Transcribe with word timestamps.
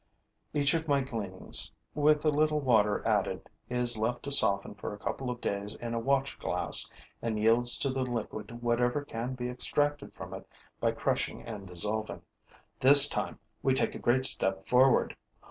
Each 0.51 0.73
of 0.73 0.87
my 0.87 1.01
gleanings, 1.01 1.71
with 1.93 2.25
a 2.25 2.29
little 2.31 2.59
water 2.59 3.05
added, 3.07 3.47
is 3.69 3.99
left 3.99 4.23
to 4.23 4.31
soften 4.31 4.73
for 4.73 4.95
a 4.95 4.97
couple 4.97 5.29
of 5.29 5.39
days 5.41 5.75
in 5.75 5.93
a 5.93 5.99
watch 5.99 6.39
glass 6.39 6.89
and 7.21 7.37
yields 7.37 7.77
to 7.77 7.89
the 7.91 8.01
liquid 8.03 8.63
whatever 8.63 9.05
can 9.05 9.35
be 9.35 9.47
extracted 9.47 10.11
from 10.15 10.33
it 10.33 10.47
by 10.79 10.89
crushing 10.91 11.43
and 11.43 11.67
dissolving. 11.67 12.23
This 12.79 13.07
time, 13.07 13.37
we 13.61 13.75
take 13.75 13.93
a 13.93 13.99
great 13.99 14.25
step 14.25 14.65
forward. 14.67 15.15